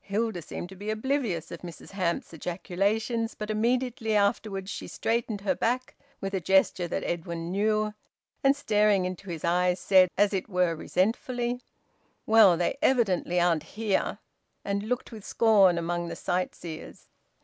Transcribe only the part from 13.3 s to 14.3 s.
aren't here!"